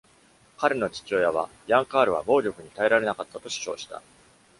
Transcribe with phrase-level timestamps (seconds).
[0.57, 4.01] 彼の父親はヤン＝カールは暴力に耐えられなかったと主張した。